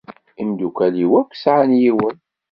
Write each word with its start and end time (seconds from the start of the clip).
Imeddukal-iw 0.41 1.11
akk 1.21 1.31
sεan 1.41 1.69
yiwen. 1.81 2.17